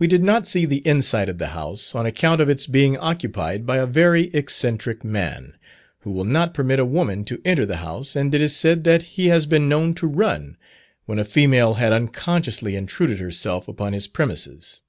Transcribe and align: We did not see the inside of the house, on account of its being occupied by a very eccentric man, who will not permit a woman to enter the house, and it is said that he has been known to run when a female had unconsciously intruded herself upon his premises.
We 0.00 0.08
did 0.08 0.24
not 0.24 0.44
see 0.44 0.64
the 0.64 0.84
inside 0.84 1.28
of 1.28 1.38
the 1.38 1.50
house, 1.54 1.94
on 1.94 2.04
account 2.04 2.40
of 2.40 2.48
its 2.48 2.66
being 2.66 2.96
occupied 2.98 3.64
by 3.64 3.76
a 3.76 3.86
very 3.86 4.24
eccentric 4.34 5.04
man, 5.04 5.56
who 6.00 6.10
will 6.10 6.24
not 6.24 6.52
permit 6.52 6.80
a 6.80 6.84
woman 6.84 7.24
to 7.26 7.40
enter 7.44 7.64
the 7.64 7.76
house, 7.76 8.16
and 8.16 8.34
it 8.34 8.40
is 8.40 8.56
said 8.56 8.82
that 8.82 9.02
he 9.14 9.28
has 9.28 9.46
been 9.46 9.68
known 9.68 9.94
to 9.94 10.08
run 10.08 10.56
when 11.06 11.20
a 11.20 11.24
female 11.24 11.74
had 11.74 11.92
unconsciously 11.92 12.74
intruded 12.74 13.20
herself 13.20 13.68
upon 13.68 13.92
his 13.92 14.08
premises. 14.08 14.80